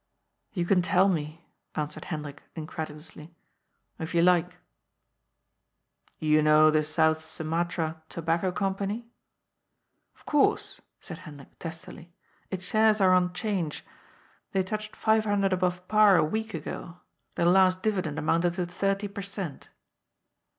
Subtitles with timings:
[0.53, 1.45] "You can tell me,"
[1.75, 3.35] answered Hendrik incredulously,"
[3.99, 4.57] if you like.""
[6.17, 9.11] You know the South Sumatra Tobacco Company?"
[9.81, 12.11] *' Of course," said Hendrik testily."
[12.49, 13.85] Its shares are on 'Change.
[14.53, 16.97] They touched five hundred above par a week ago.
[17.35, 19.69] Their last dividend amounted to thirty per cent."